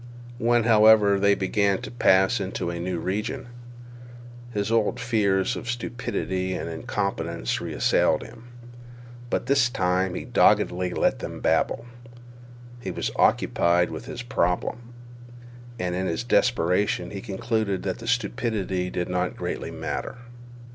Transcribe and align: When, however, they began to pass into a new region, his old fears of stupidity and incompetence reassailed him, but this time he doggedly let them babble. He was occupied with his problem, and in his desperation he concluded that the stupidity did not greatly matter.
When, 0.39 0.63
however, 0.63 1.19
they 1.19 1.35
began 1.35 1.79
to 1.83 1.91
pass 1.91 2.39
into 2.39 2.71
a 2.71 2.79
new 2.79 2.97
region, 2.97 3.49
his 4.51 4.71
old 4.71 4.99
fears 4.99 5.55
of 5.55 5.69
stupidity 5.69 6.55
and 6.55 6.67
incompetence 6.67 7.61
reassailed 7.61 8.23
him, 8.23 8.45
but 9.29 9.45
this 9.45 9.69
time 9.69 10.15
he 10.15 10.25
doggedly 10.25 10.89
let 10.91 11.19
them 11.19 11.39
babble. 11.39 11.85
He 12.79 12.89
was 12.89 13.11
occupied 13.15 13.91
with 13.91 14.05
his 14.05 14.23
problem, 14.23 14.91
and 15.77 15.93
in 15.93 16.07
his 16.07 16.23
desperation 16.23 17.11
he 17.11 17.21
concluded 17.21 17.83
that 17.83 17.99
the 17.99 18.07
stupidity 18.07 18.89
did 18.89 19.07
not 19.07 19.37
greatly 19.37 19.69
matter. 19.69 20.17